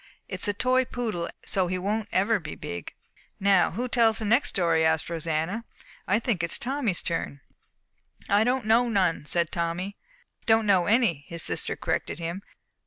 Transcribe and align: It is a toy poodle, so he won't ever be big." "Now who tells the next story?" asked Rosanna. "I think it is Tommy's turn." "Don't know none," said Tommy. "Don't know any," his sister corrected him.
It 0.27 0.39
is 0.39 0.47
a 0.47 0.53
toy 0.55 0.83
poodle, 0.85 1.29
so 1.45 1.67
he 1.67 1.77
won't 1.77 2.09
ever 2.11 2.39
be 2.39 2.55
big." 2.55 2.95
"Now 3.39 3.69
who 3.69 3.87
tells 3.87 4.17
the 4.17 4.25
next 4.25 4.49
story?" 4.49 4.83
asked 4.83 5.11
Rosanna. 5.11 5.63
"I 6.07 6.17
think 6.17 6.41
it 6.41 6.49
is 6.51 6.57
Tommy's 6.57 7.03
turn." 7.03 7.39
"Don't 8.27 8.65
know 8.65 8.89
none," 8.89 9.27
said 9.27 9.51
Tommy. 9.51 9.97
"Don't 10.47 10.65
know 10.65 10.87
any," 10.87 11.23
his 11.27 11.43
sister 11.43 11.75
corrected 11.75 12.17
him. 12.17 12.41